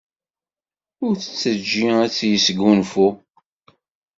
Ur 1.05 1.13
t-teǧǧi 1.17 1.87
ad 2.03 2.15
yesgunfu. 2.29 3.09